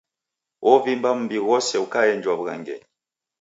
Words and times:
Wovimba 0.65 1.09
mbi 1.21 1.37
ghose 1.45 1.75
ukaenjwa 1.85 2.33
w'ughangenyi. 2.39 2.87